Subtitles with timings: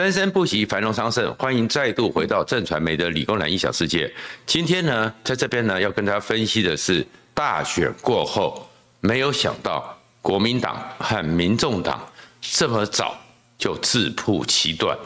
[0.00, 1.34] 生生不息，繁荣昌盛。
[1.34, 4.10] 欢迎再度回到正传媒的理工男异想世界。
[4.46, 8.66] 今天呢，在这边呢，要跟大家分析的是大选过后，
[9.00, 12.02] 没有想到国民党和民众党
[12.40, 13.14] 这么早
[13.58, 14.96] 就自曝其短。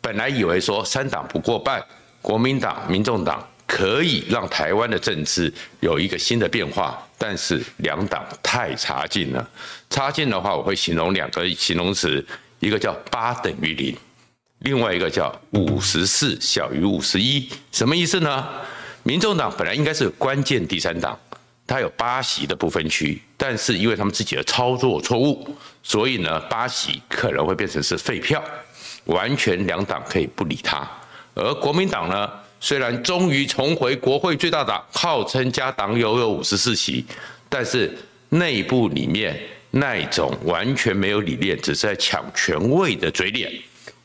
[0.00, 1.80] 本来以为说三党不过半，
[2.20, 9.48] 国民党、民众党可以让台湾的政治有一个新的变化，但是两党太差劲了。
[9.90, 12.26] 差劲的话，我会形容两个形容词，
[12.58, 13.96] 一个叫八等于零。
[14.60, 18.46] 另外一个叫五十四小于五十一，什么意思呢？
[19.02, 21.18] 民众党本来应该是关键第三党，
[21.66, 28.44] 它有八席的不分区，但是因为他们自己的操作错误，所以呢，八席可能会变成是废票，
[29.06, 30.86] 完全两党可以不理他。
[31.32, 37.06] 而国民党呢，虽然终于重回国会最大党，号称加党友有五十四席，
[37.48, 37.96] 但是
[38.28, 43.50] 内部里面那种完全没有理念，只是在抢权位的嘴脸。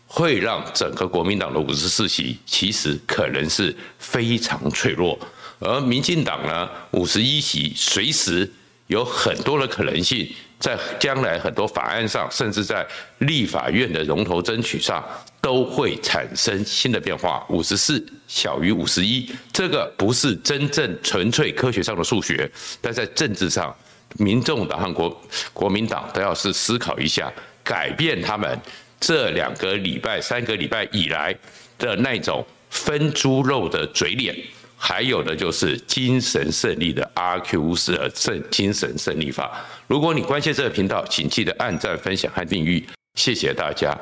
[0.08, 5.18] 会让整个国民党的五十四席其实可能是非常脆弱，
[5.60, 8.50] 而民进党呢，五十一席随时
[8.88, 12.86] 有很多的可能性，在将来很多法案上，甚至在
[13.20, 15.04] 立法院的龙头争取上，
[15.42, 17.46] 都会产生新的变化。
[17.50, 23.76] 五十四小于五十一，这个不是真正纯粹科学上的数学，但在政治上，
[24.18, 28.58] 民众党和国国民党都要是思考一下，改变他们。
[29.00, 31.36] 这两个礼拜、三个礼拜以来
[31.78, 34.36] 的那种分猪肉的嘴脸，
[34.78, 39.64] 还有的就是精神胜利的阿 Q 式的胜精神胜利法。
[39.88, 42.82] 如果你关心这个频道，请记得按赞、分享和订阅，
[43.16, 43.98] 谢谢大家。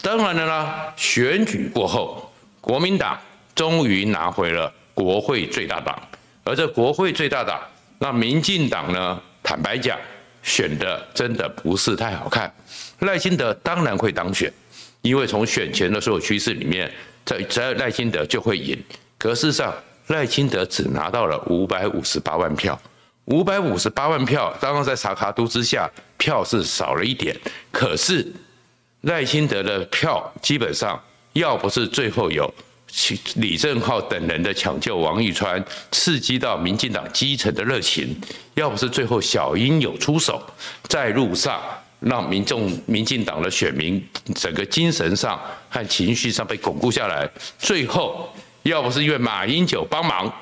[0.00, 3.18] 当然了啦，选举过后，国民党
[3.54, 6.00] 终于拿回了国会最大党，
[6.44, 7.60] 而这国会最大党，
[7.98, 9.20] 那民进党呢？
[9.42, 9.98] 坦白讲，
[10.42, 12.52] 选的真的不是太好看。
[13.00, 14.52] 赖清德当然会当选，
[15.02, 16.90] 因为从选前的所有趋势里面，
[17.24, 18.78] 在只要赖清德就会赢。
[19.18, 19.74] 可事实上，
[20.08, 22.80] 赖清德只拿到了五百五十八万票，
[23.26, 25.88] 五百五十八万票，当然在萨卡都之下，
[26.18, 27.36] 票是少了一点。
[27.70, 28.26] 可是
[29.02, 32.52] 赖清德的票基本上，要不是最后有
[33.36, 38.16] 李正浩等人的抢救王玉川，刺激到民进党基层的热情，
[38.54, 40.42] 要不是最后小英有出手，
[40.88, 41.60] 在路上。
[42.00, 44.02] 让民众、民进党的选民
[44.34, 47.28] 整个精神上和情绪上被巩固下来。
[47.58, 48.26] 最后，
[48.62, 50.32] 要不是因为马英九帮忙，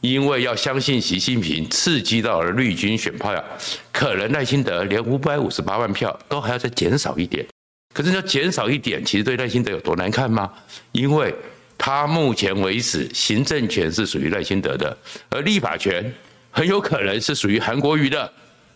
[0.00, 3.44] 因为要相信习近平，刺激到了绿军选票，
[3.90, 7.44] 可能赖清德连五百五十八万票都还要再减少一点。
[7.92, 10.48] 可是要减少一点，其实对赖清德有多难看吗？
[10.92, 11.34] 因为
[11.78, 14.94] 他目前为止行政权是属于赖清德的，
[15.30, 16.12] 而立法权
[16.50, 18.30] 很有可能是属于韩国瑜的。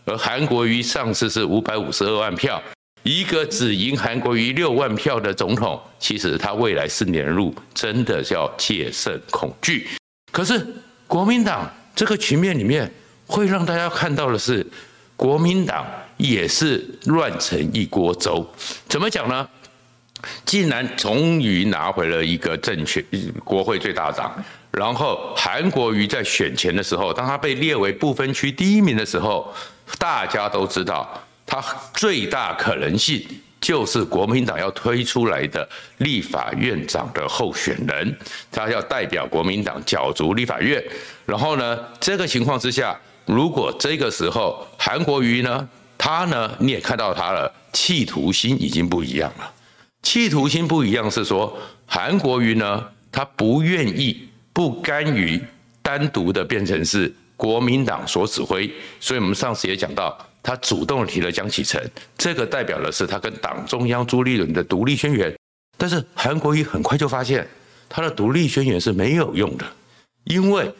[0.05, 2.61] 而韩国瑜上次是五百五十二万票，
[3.03, 9.87] 一个只赢韩国瑜六万票的总统，其实他未来四年路真的叫戒慎恐惧。
[10.31, 10.65] 可是
[11.07, 12.91] 国民党这个局面里面，
[13.27, 14.65] 会让大家看到的是，
[15.15, 15.85] 国民党
[16.17, 18.45] 也是乱成一锅粥。
[18.89, 19.47] 怎么讲呢？
[20.45, 23.03] 竟然终于拿回了一个政权，
[23.43, 24.33] 国会最大党。
[24.71, 29.53] 然后韩国瑜在选前的时候，当他被列为不分区第一名的时候，
[29.99, 31.07] 大家都知道，
[31.45, 31.63] 他
[31.93, 33.23] 最大可能性
[33.61, 35.67] 就是国民党要推出来的
[35.99, 38.17] 立法院长的候选人，
[38.51, 40.83] 他要代表国民党角逐立法院。
[41.25, 49.53] 然后呢，这个情况之下，如果这个时候韩国瑜呢，他呢，你也看到他了，企图心已经不一样了。
[50.03, 54.29] 企图心不一样是说，韩国瑜呢，他不愿意。
[54.55, 55.41] 不甘于
[55.81, 61.83] 单独的变成是国民党所指挥，所以我们上次也讲到，他主动提了江启臣，
[62.15, 65.35] 这个代表的是他跟党中央朱立伦的独立宣言。
[65.75, 67.47] 但是韩国瑜很快就发现，
[67.89, 69.65] 他的独立宣言是没有用的，
[70.25, 70.71] 因为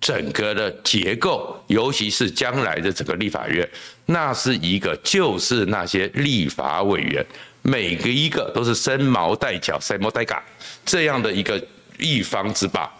[0.00, 3.68] 整个的结构，尤其是将来的整个立法院，
[4.04, 7.24] 那是一个就是那些立法委员，
[7.62, 10.42] 每个一个都是生毛带角、生毛带嘎
[10.84, 11.64] 这样的一个
[11.98, 12.90] 一方之霸。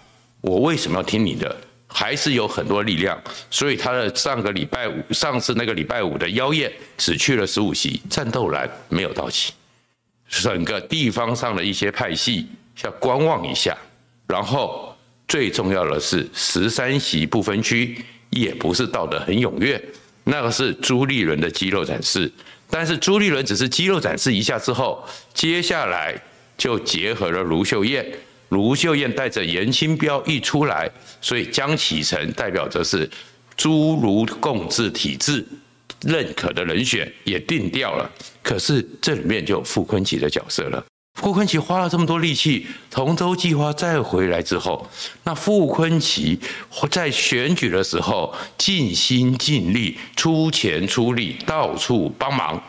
[0.41, 1.55] 我为什么要听你的？
[1.95, 9.53] 还是有很多力量，所以他的上个礼拜五，上次那个礼拜五的妖宴只去了十五席，战斗蓝没有到齐，
[10.27, 12.49] 整个地方上的一些派系
[12.83, 13.77] 要观望一下。
[14.27, 14.97] 然后
[15.29, 19.79] 最重要的是十三席不分区也不是到得很踊跃，
[20.25, 22.33] 那个是朱立伦的肌肉展示。
[22.75, 26.19] 但是朱立伦只是肌肉展示一下之后，接下来
[26.57, 28.03] 就结合了卢秀燕。
[28.49, 30.91] 卢秀燕带着严清标一出来，
[31.21, 33.09] 所以江启臣代表着是
[33.59, 35.45] 朱卢共治体制
[36.01, 38.11] 认可的人选也定掉了。
[38.43, 40.83] 可是这里面就有傅昆萁的角色了。
[41.23, 44.85] 傅崐萁花了这么多力气，同舟计划再回来之后，
[45.23, 46.37] 那傅崐萁
[46.91, 52.61] 在选举的时候尽心尽力、出钱出力、到处帮忙，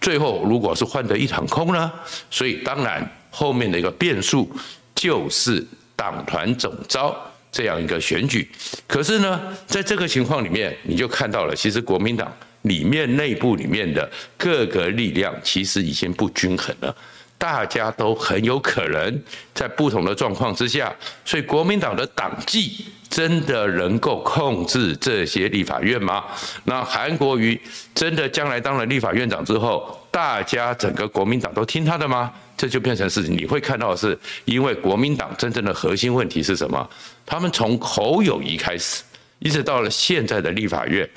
[0.00, 1.92] 最后如果是换得一场空呢？
[2.30, 4.50] 所以当然后面的一个变数
[4.94, 5.62] 就是
[5.94, 7.14] 党团总召
[7.52, 8.50] 这样一个选举。
[8.86, 12.32] 可是呢，在这个情况里面，你就看到了，其实国民党。
[12.62, 16.94] 里面内部里面的各个力量其实已经不均衡了，
[17.38, 19.22] 大家都很有可能
[19.54, 20.92] 在不同的状况之下，
[21.24, 26.24] 所以国民党的党纪真的能够控制这些立法院吗？
[26.64, 27.58] 那韩国瑜
[27.94, 32.32] 真的将来当了立法院长之后，大家整个国民党都听他的吗？
[32.56, 36.90] 这就变成事情，你会看到的是，因为国民党真正的核心问题是什么？
[37.24, 39.04] 他们从侯友谊开始，
[39.38, 41.08] 一直到了现在的立法院。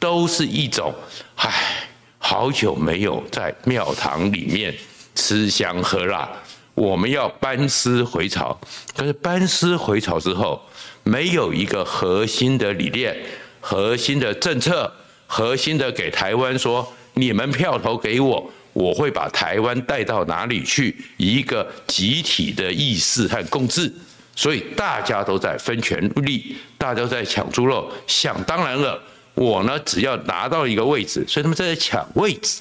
[0.00, 0.94] 都是一种，
[1.34, 4.74] 唉，好久没有在庙堂里面
[5.14, 6.28] 吃香喝辣，
[6.74, 8.58] 我们要班师回朝。
[8.96, 10.60] 可是班师回朝之后，
[11.02, 13.16] 没有一个核心的理念、
[13.60, 14.90] 核心的政策、
[15.26, 20.96] 核心的给台湾说，你们票投给我，我会把台湾带到哪里去？
[21.16, 23.92] 一个集体的意识和共治，
[24.36, 29.00] 所以大家都在分权力，大家都在抢猪肉，想当然了。
[29.34, 32.60] 我呢，只要拿到一个位置，所以他们在抢位置，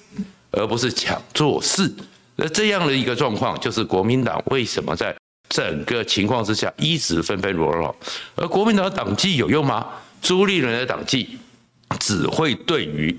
[0.51, 1.91] 而不是抢做事。
[2.39, 5.13] 那这样的一个状况，就是国民党为什么在
[5.49, 7.93] 整个情况之下一直纷纷扰扰。
[8.35, 9.85] 而国民党的党纪有用吗？
[10.21, 11.37] 朱立伦的党纪
[11.99, 13.13] 只会对于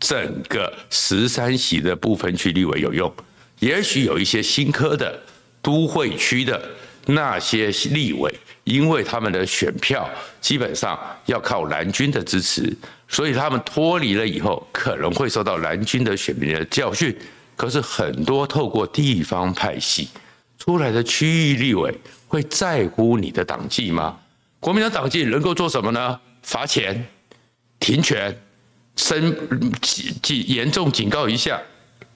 [0.00, 3.12] 整个十三席的部分区立委有用，
[3.60, 5.20] 也许有一些新科的
[5.62, 6.60] 都会区的
[7.06, 8.32] 那些立委。
[8.64, 10.08] 因为他们的选票
[10.40, 12.74] 基本上要靠蓝军的支持，
[13.06, 17.14] 所以他们脱离了以后，可能会受到蓝军的选民的教训。
[17.56, 20.08] 可是很多透过地方派系
[20.58, 21.94] 出来的区域立委，
[22.26, 24.18] 会在乎你的党纪吗？
[24.60, 26.20] 国民党党纪能够做什么呢？
[26.42, 27.06] 罚钱、
[27.78, 28.34] 停权、
[28.96, 29.36] 申
[30.22, 31.60] 警严重警告一下，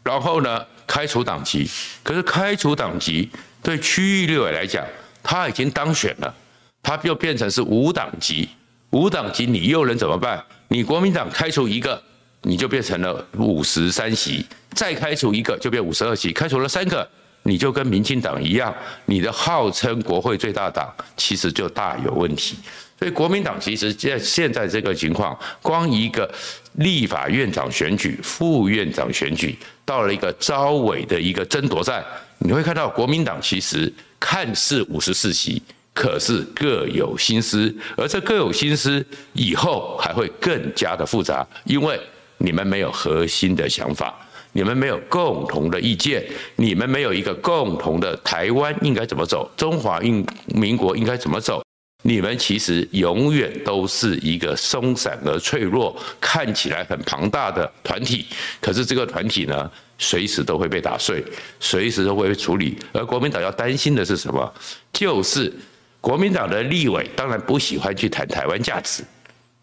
[0.02, 1.68] 然后呢，开除党籍。
[2.02, 3.28] 可是开除党籍
[3.62, 4.84] 对区域立委来讲，
[5.22, 6.34] 他已经当选了，
[6.82, 8.48] 他又变成是无党籍，
[8.90, 10.42] 无党籍你又能怎么办？
[10.68, 12.02] 你国民党开除一个，
[12.42, 17.08] 你就变成了五十三席，再开除一个就变五十二席，开除了三个，
[17.42, 18.74] 你就跟民进党一样，
[19.06, 22.56] 你的号称国会最大党，其实就大有问题。
[22.98, 26.28] 所以国民党其实在现在这个情况，光一个
[26.74, 32.04] 立法院长选举、副院长选举，到了一个招委的一个争夺战，
[32.38, 33.92] 你会看到国民党其实。
[34.20, 35.62] 看似五十四席，
[35.94, 41.96] 可是各有心思，而这各有心思以后还会更加的复杂，因为
[42.38, 44.14] 你们没有核心的想法，
[44.52, 46.24] 你们没有共同的意见，
[46.56, 50.00] 你们没有一个共同的台湾应该怎么走，中华
[50.46, 51.62] 民国应该怎么走，
[52.04, 58.26] 你们其实永远都是一个松散而脆弱，看起来很庞大的团体，
[58.60, 59.70] 可是这个团体呢？
[60.00, 61.24] 随时都会被打碎，
[61.58, 62.78] 随时都会被处理。
[62.92, 64.54] 而国民党要担心的是什么？
[64.92, 65.52] 就是
[66.00, 69.02] 国民党的立委当然不喜欢去谈台湾价值，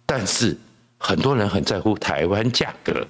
[0.05, 0.53] 但是
[0.97, 3.05] 很多人很在乎台湾价格。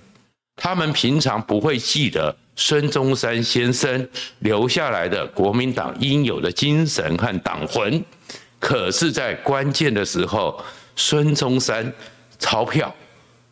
[0.56, 4.08] 他们平常不会记得孙中山先生
[4.40, 8.04] 留下来的国民党应有的精神和党魂，
[8.60, 10.63] 可是，在关键的时候，
[10.96, 11.92] 孙中山
[12.39, 12.94] 钞票。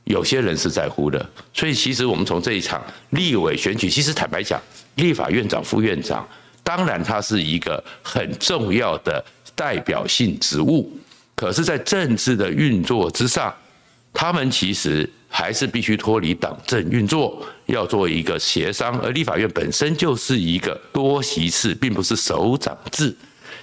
[0.06, 4.62] 有些人是在乎的，所以其实我们从这一场立委选举，其实坦白讲，
[4.96, 6.28] 立法院长、副院长，
[6.62, 9.24] 当然他是一个很重要的
[9.56, 10.92] 代表性职务，
[11.36, 13.56] 可是，在政治的运作之上，
[14.14, 18.98] 他们其实还是必须脱离党政运作，要做一个协商。
[19.00, 23.16] 而立法院本身就是一个多席次，并不是首长制，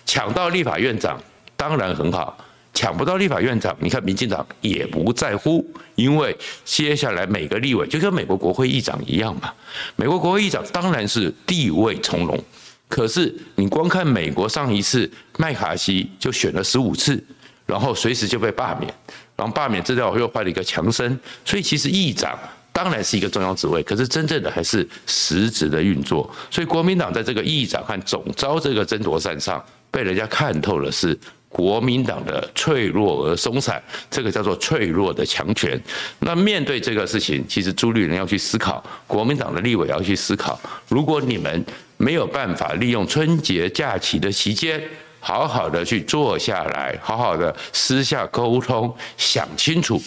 [0.04, 1.23] 抢到立法院长
[1.57, 2.37] 当然很好。
[2.73, 9.52] 抢不到立法院长，你看民进党也不在乎，因为接下来每个立委就跟美国国会议长一样嘛。
[9.97, 12.42] 美国国会议长当然是地位从容，
[12.88, 17.23] 可是你光看美国上一次麦卡锡就选了十五次，
[17.66, 18.95] 然后随时就被罢免，
[19.40, 22.38] 然后罢免之后又换了一个强生，所以其实议长
[22.70, 26.30] 当然是一个重要职位，可是真正的还是实质的运作。
[26.50, 31.18] 所以国民党在这个议长和总召这个争夺战上，被人家看透了是。
[31.52, 35.76] 国民党的脆弱而松散，这个叫做脆弱的强权。
[36.20, 40.56] 那面对这个事情，其实朱立伦要去思考，国民党的立委要去思考。
[40.87, 41.66] 如果你们
[41.97, 44.80] 没有办法利用春节假期的期间，
[45.21, 50.03] 好好的去坐下来，好好的私下沟通，想清楚，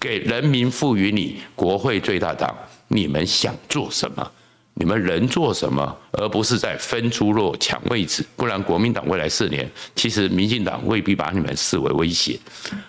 [0.00, 2.52] 给人民赋予你国会最大党，
[2.88, 4.30] 你们想做什么？
[4.76, 8.26] 你们能做什么，而不是在分猪肉抢位置。
[8.34, 12.36] 不然，国民党未来四年，其实民进党未必把你们视为威胁。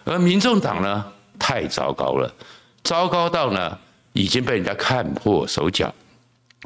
[0.04, 1.06] 而民众党呢，
[1.38, 2.34] 太糟糕了，
[2.84, 3.78] 糟糕到呢，
[4.14, 5.94] 已经被人家看破手脚。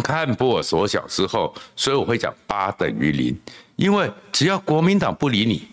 [0.02, 3.38] 看破手脚之后，所以我会讲八等于零，
[3.80, 5.66] 因为只要国民党不理你，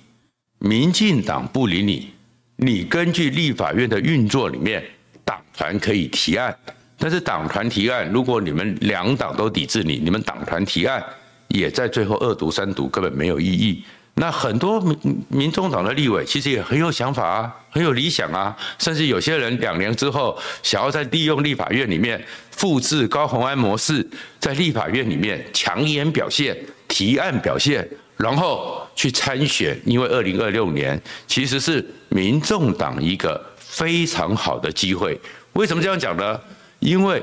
[0.61, 2.13] 民进党不理你，
[2.55, 4.81] 你根据立法院的运作里面，
[5.25, 6.57] 党团可以提案。
[6.97, 11.05] 但是党团提案，如果你们两党都抵制你，你们党团提案
[11.49, 13.83] 也在最后二读三读根本没有意义。
[14.15, 24.09] 那很多民民众党的立委其实也很有想法啊，很有理想啊，甚至有些人两年之后想要在利用立法院里面复制高虹安模式，
[24.39, 26.57] 在立法院里面强颜表现、
[26.89, 29.79] 提案表现，然后去参选。
[29.85, 35.19] 因为二零二六年其实是民众党一个非常好的机会。
[35.55, 36.41] 为什么这样讲呢？
[36.79, 37.23] 因为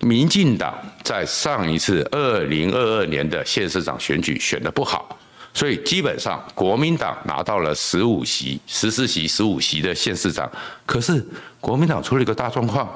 [0.00, 5.18] 民进党在上一次二零二二年的县市长选举选得不好，
[5.52, 10.50] 所以基本上国民党拿到了十五席、十四席、十五席的县市长。
[10.84, 11.24] 可是
[11.60, 12.88] 国民党出了一个大状况，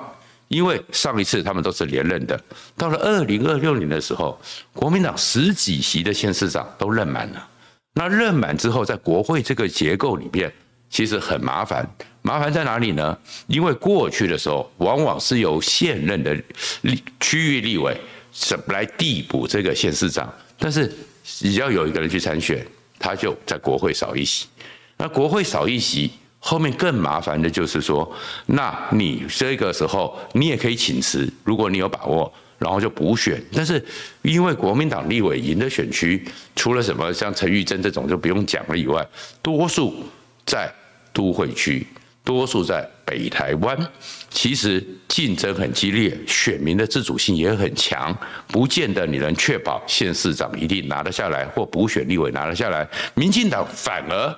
[0.51, 2.39] 因为上一次他们都是连任的，
[2.77, 4.37] 到了二零二六年的时候，
[4.73, 7.49] 国民党十几席的县市长都任满了。
[7.95, 10.53] 那任满之后，在国会这个结构里面，
[10.89, 11.89] 其实很麻烦。
[12.23, 13.17] 麻烦在哪里呢？
[13.47, 16.37] 因为过去的时候，往往是由现任的
[16.83, 17.97] 立区域立委
[18.67, 20.93] 来递补这个县市长，但是
[21.25, 22.67] 只要有一个人去参选，
[22.99, 24.47] 他就在国会少一席。
[24.97, 28.11] 那国会少一席，后面更麻烦的就是说，
[28.47, 33.41] 那你这个时候你也可以请辞，如果你有把握，然后就补选。
[33.55, 33.85] 但是
[34.23, 39.07] 因为国民党立委赢的选区，除了什么像陈玉珍这种就不用讲了以外，
[39.41, 40.03] 多数
[40.45, 40.73] 在
[41.13, 41.87] 都会区。
[42.23, 43.77] 多数在北台湾，
[44.29, 48.17] 其实竞争很激烈，选民的自主性也很强，
[48.49, 52.87] 不见得你能确保县市长一定拿得下来，或补选立委拿得下来。
[53.15, 54.37] 民进党反而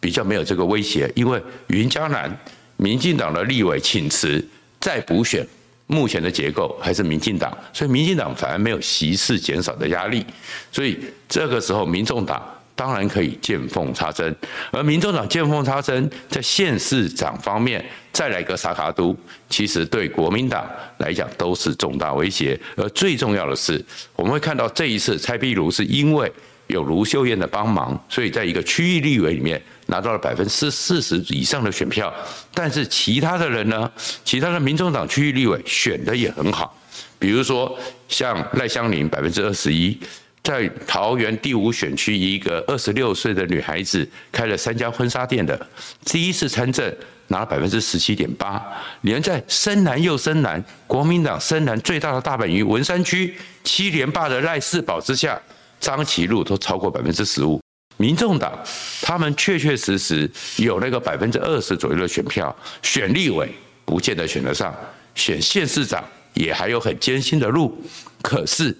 [0.00, 2.34] 比较没有这个威胁，因为云嘉南
[2.76, 4.42] 民进党的立委请辞
[4.80, 5.46] 再补选，
[5.86, 10.24] 目前的结构还是民进党，所以民进党反而没有席次减少的压力，
[10.72, 12.42] 所以这个时候民众党。
[12.76, 14.34] 当然可以见缝插针，
[14.70, 19.14] 而民众党见缝插针，在县市长方面再来个萨卡都，
[19.50, 20.66] 其实对国民党
[20.96, 22.58] 来讲都是重大威胁。
[22.76, 23.84] 而最重要的是，
[24.16, 26.32] 我们会看到这一次蔡壁如是因为
[26.70, 32.12] 有卢秀燕的帮忙，所以在一个区域立委里面拿到了百分之四十以上的选票。
[32.54, 33.90] 但是其他的人呢？
[34.24, 36.76] 其他的民众党区域立委选的也很好，
[37.18, 39.98] 比如说像赖香伶百分之二十一。
[40.42, 45.68] 在桃园第五选区，一个二十六岁的女孩子开了三家婚纱店的，
[46.06, 46.90] 第一次参政
[47.26, 48.60] 拿了百分之十七点八。
[49.02, 53.34] 连在深蓝又深蓝，国民党深蓝最大的大本营文山区
[53.64, 55.38] 七连霸的赖士葆之下，
[55.80, 57.60] 张其禄都超过百分之十五。
[57.96, 58.56] 民众党
[59.02, 63.52] 他们确确实实有那个百分之二十左右的选票，选立委
[63.84, 64.72] 不见得选得上，
[65.14, 67.76] 选县市长也还有很艰辛的路。
[68.22, 68.76] 可是。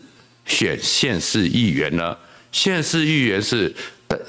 [0.46, 2.16] 选县市议员呢？
[2.50, 3.72] 县市议员是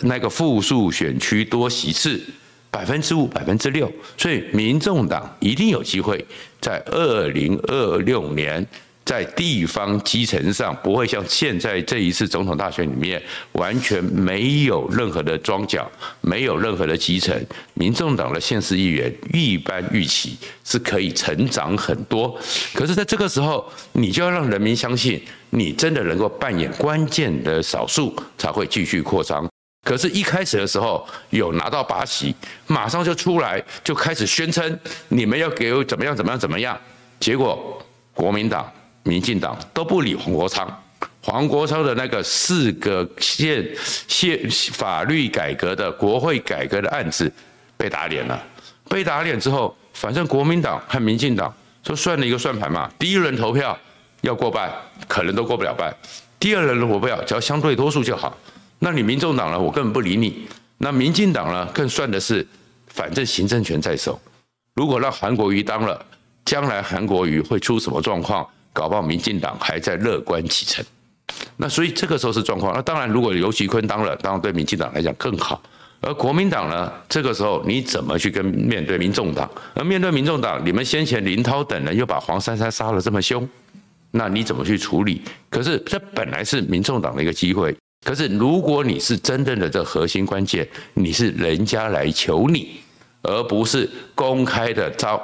[0.02, 2.22] 那个复数选区多席次，
[2.70, 6.24] 百分之五、百分之六，所以民众党一定有机会
[6.60, 8.64] 在二零二六年。
[9.12, 15.86] 在地方基层上，不会像现在这一次总统大选里面，完全没有任何的庄脚，
[16.22, 17.38] 没有任何的基层。
[17.74, 22.40] 民众党的县市议员一般预期是可以成长很多，
[22.74, 29.46] 可是在这个时候，你就要让人民相信，你真的能够扮演关键的少数，才会继续扩张。
[29.84, 32.34] 可是，一开始的时候有拿到八席，
[32.68, 36.80] 马上就出来就开始宣称你们要给我怎么样怎么样怎么样，
[37.20, 38.72] 结果国民党。
[39.04, 40.84] 民进党都不理黄国昌，
[41.22, 43.68] 黄国昌的那个四个县
[44.08, 47.32] 县法律改革的国会改革的案子
[47.78, 48.42] 被打脸了，
[48.88, 53.78] 被打脸之后，反正国民党和民进党就算了一个算盘嘛，第一轮投票
[54.22, 54.72] 要过半，
[55.08, 55.92] 可能都过不了半；
[56.40, 58.38] 第二轮投票只要相对多数就好。
[58.78, 59.60] 那你民众党呢？
[59.60, 60.48] 我根本不理你。
[60.80, 61.66] 那民进党呢？
[61.68, 62.46] 更算的是，
[62.88, 64.20] 反正行政权在手，
[64.74, 66.04] 如果让韩国瑜当了，
[66.46, 68.48] 将来韩国瑜会出什么状况？
[68.74, 70.84] 搞不好民进党还在乐观其成，
[71.58, 72.74] 那所以这个时候是状况。
[72.74, 75.62] 那当然，如果游锡堃当了，当然对民进党来讲更好。
[76.00, 79.50] 而国民党呢，这个时候你怎么去跟面对民众党？
[79.76, 83.48] 而面对民众党，你们先前林涛等人又把黄珊珊杀得这么凶，
[84.10, 85.22] 那你怎么去处理？
[85.50, 87.76] 可是这本来是民众党的一个机会。
[88.04, 92.80] 可是如果你是真正的这核心关键，你是人家来求你，
[93.22, 95.24] 而不是公开的招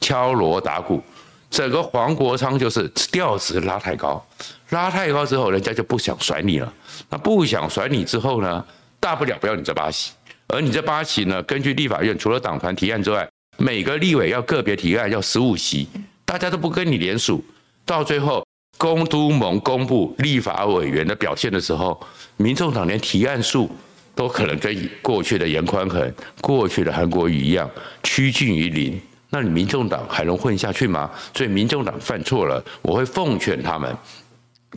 [0.00, 1.02] 敲锣打鼓。
[1.50, 4.24] 整个黄国昌就是调子拉太高，
[4.70, 6.72] 拉太高之后，人家就不想甩你了。
[7.08, 8.64] 那不想甩你之后呢，
[8.98, 10.12] 大不了不要你这八席。
[10.48, 15.88] 而你这八席呢，根据立法院除了党团提案之外，每个立委要个别提案要十五席，
[16.24, 17.44] 大家都不跟你联署，
[17.84, 22.00] 到最后公都盟公布立法委员的表现的时候，
[22.36, 23.70] 民众党连提案数
[24.14, 27.68] 都可能跟过去的严宽恒、过去的韩国瑜一样
[28.02, 29.00] 趋近于零。
[29.30, 31.10] 那你民众党还能混下去吗？
[31.34, 33.96] 所以民众党犯错了，我会奉劝他们，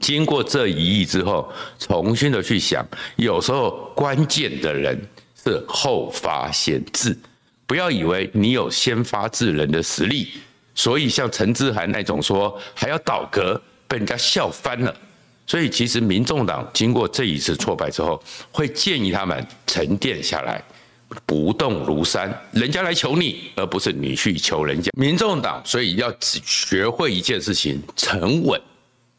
[0.01, 4.99] 经过这一役之后，重新的去想，有时候关键的人
[5.43, 7.17] 是后发先至，
[7.67, 10.29] 不要以为你有先发制人的实力，
[10.73, 14.93] 所以像陈志涵那种说还要倒戈，被人家笑翻了。
[15.45, 20.63] 所以其实民众党经过这一次挫败之后，会建议他们沉淀下来。
[21.25, 24.91] 不动如山，人家来求你，而不是你去求人家。
[24.97, 28.61] 民众党所以要只学会一件事情：沉稳、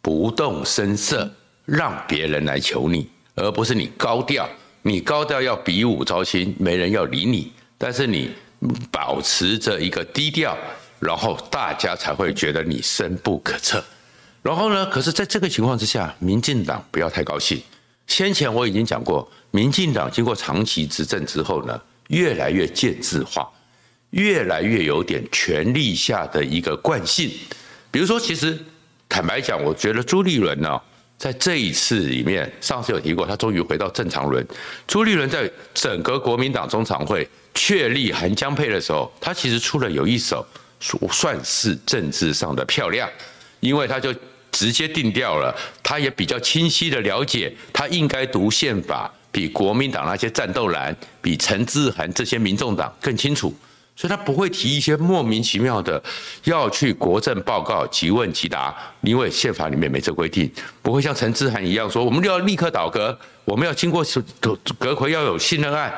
[0.01, 1.31] 不动声色，
[1.65, 4.49] 让别人来求你，而不是你高调。
[4.83, 7.53] 你高调要比武招亲，没人要理你。
[7.77, 8.31] 但是你
[8.91, 10.57] 保持着一个低调，
[10.99, 13.83] 然后大家才会觉得你深不可测。
[14.43, 14.87] 然后呢？
[14.87, 17.61] 可是在这个情况之下，民进党不要太高兴。
[18.11, 23.49] 先前我已经讲过，民进党经过长期执政之后呢，越来越建制化，
[24.11, 27.31] 越来越有点权力下的一个惯性。
[27.89, 28.59] 比如说，其实
[29.09, 30.79] 坦白讲，我觉得朱立伦呢，
[31.17, 34.45] 在这一次里面，上次有提过，他终于回到正常轮。
[34.89, 40.45] 朱立伦在整个国民党中常会确立韩江配的时候，他其实出了有一手，
[41.13, 43.09] 算是政治上的漂亮，
[43.61, 44.13] 因为他就。
[44.51, 53.55] 直接定调了，他也比较清晰的了解，他应该读宪法比国民党那些战斗蓝，比陈智菡这些民众党更清楚，
[53.97, 56.03] 所以他不会提一些莫名其妙的
[56.45, 60.51] 要去国政报告即问即答，因为宪法里面没这规定，
[60.83, 65.93] 不会像陈智菡一样说，我们就要立刻倒阁，我们要经过是阁揆要有信任案，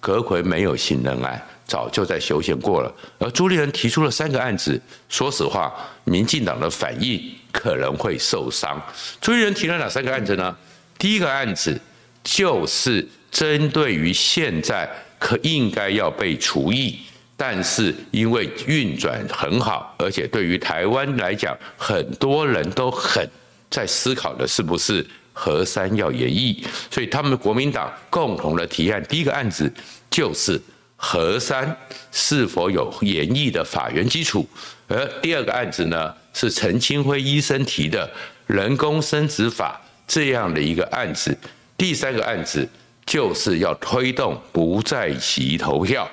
[0.00, 1.40] 阁揆没有信任案。
[1.66, 5.72] 早就在修宪过了，而朱立伦提出了三个案子，说实话，
[6.04, 7.18] 民进党的反应
[7.54, 8.82] 可能会受伤。
[9.20, 10.54] 朱立伦提了哪三个案子呢？
[10.98, 11.80] 第一个案子
[12.24, 14.90] 就是针对于现在
[15.20, 16.98] 可应该要被除役，
[17.36, 23.26] 但是因为运转很好，而且对于台湾来讲，很多人都很
[23.70, 29.72] 在思考的是不是核三要延役，所以他们国民党共同的提案，第一个案子
[30.10, 30.60] 就是。
[30.96, 31.76] 核三
[32.12, 34.46] 是否有演绎的法源基础？
[34.86, 38.10] 而第二个案子呢，是陈清辉医生提的
[38.46, 41.36] 人工生殖法这样的一个案子。
[41.76, 42.68] 第三个案子
[43.04, 46.08] 就是要推动不在籍投票。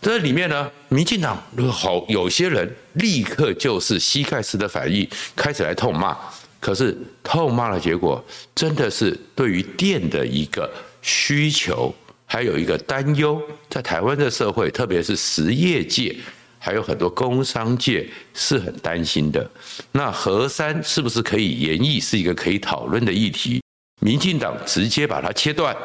[0.00, 1.40] 这里面呢，民进党
[1.70, 6.16] 好有些人立刻就是膝盖式的反应，开始来痛骂。
[6.58, 10.68] 可是痛骂的结果，真的是对于电的一个
[11.02, 11.94] 需求。
[12.32, 16.16] 还有一个担忧，在台湾的社会，特别是实业界，
[16.58, 19.50] 还有很多工商界是很担心的。
[19.92, 23.60] 那核三是不是可以延役，是一个可以讨论的议题。
[24.00, 25.76] 民进党直接把它切断，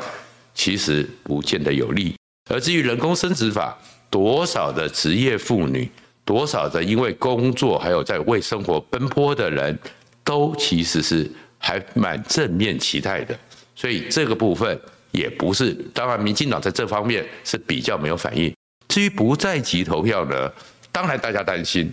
[0.53, 2.15] 其实不见得有利。
[2.49, 3.77] 而至于人工生殖法，
[4.09, 5.91] 多少的职业妇女，
[6.23, 9.77] 多少的因为工作还有在为生活奔波的人，
[10.23, 13.37] 都其实是还蛮正面期待的。
[13.75, 14.79] 所以这个部分。
[15.17, 18.53] 也不是，当然，民进党在这方面是比较没有反应。
[18.87, 20.51] 至于不在籍投票呢，
[20.91, 21.91] 当然大家担心，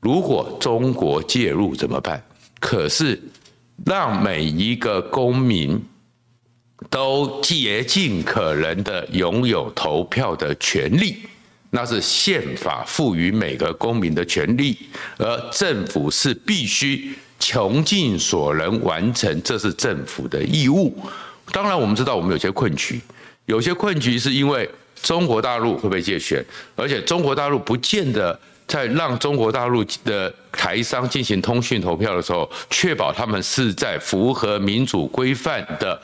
[0.00, 2.22] 如果中国介入怎么办？
[2.60, 3.18] 可是
[3.86, 5.82] 让每一个公民
[6.90, 11.18] 都竭尽可能的拥有投票的权利，
[11.70, 14.76] 那是宪法赋予每个公民的权利，
[15.16, 20.96] 而政府是必须穷尽所能完成，这是政府的义务。
[21.52, 23.00] 当然，我们知道我们有些困局，
[23.46, 24.68] 有些困局是因为
[25.02, 26.44] 中国大陆会被介选，
[26.76, 36.00] 而且中国大陆不见得在让中国大陆的台商进行通讯投票的时候，确保他们是在符合民主规范的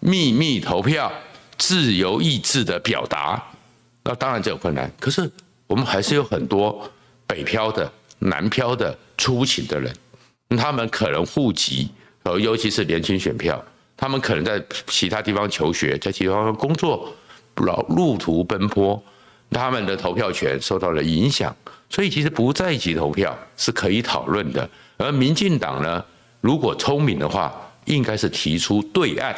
[0.00, 1.10] 秘密投票、
[1.56, 3.42] 自由意志的表达。
[4.04, 5.30] 那当然这有困难，可是
[5.66, 6.90] 我们还是有很多
[7.26, 9.94] 北漂的、南漂的、出勤的人，
[10.58, 11.88] 他们可能户籍，
[12.24, 13.64] 呃，尤其是年轻选票。
[14.02, 17.08] 他们可能在其他地方求学，在其他地方工作，
[17.58, 19.00] 老路途奔波，
[19.48, 21.54] 他们的投票权受到了影响。
[21.88, 24.68] 所以，其实不在籍投票是可以讨论的。
[24.96, 26.04] 而民进党呢，
[26.40, 29.32] 如果聪明的话，应该是提出对案。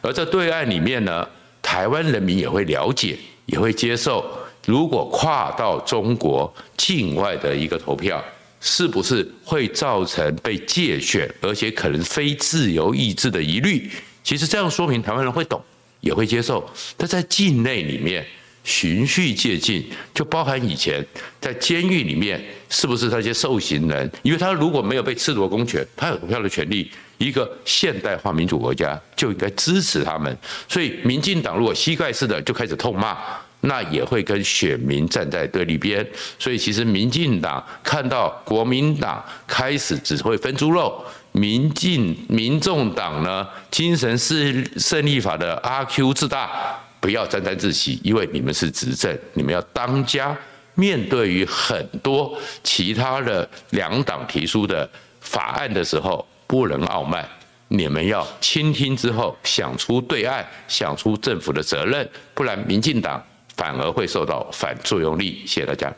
[0.00, 1.24] 而这对案里面呢，
[1.62, 4.28] 台湾人民也会了解，也会接受。
[4.66, 8.20] 如果跨到中国境外的一个投票，
[8.60, 13.88] 是不是会造成被介选，而且可能非自由意志的疑虑？
[14.28, 15.58] 其实这样说明台湾人会懂，
[16.02, 16.62] 也会接受。
[16.98, 18.22] 但在境内里面
[18.62, 21.02] 循序渐进，就包含以前
[21.40, 22.38] 在监狱里面，
[22.68, 24.10] 是不是那些受刑人？
[24.22, 26.90] 因为他如果没有被褫夺公权，他有投票的权利。
[27.16, 30.36] 一个现代化民主国家就应该支持他们。
[30.68, 33.16] 所以民进党如果膝盖式的就开始痛骂，
[33.62, 36.06] 那也会跟选民站在对立边。
[36.38, 41.02] 所以其实民进党看到国民党开始只会分猪肉。
[41.38, 50.36] 民进、民众党呢，精神是胜利法的阿 Q 自大，不要沾沾自喜，因为你们是执政，你们要当家。
[50.74, 54.88] 面对于很多其他的两党提出的
[55.20, 57.28] 法案的时候，不能傲慢，
[57.68, 63.20] 你们要倾听之后想出对岸，想出政府的责任，不然民进党
[63.56, 65.42] 反而会受到反作用力。
[65.46, 65.92] 谢谢大家。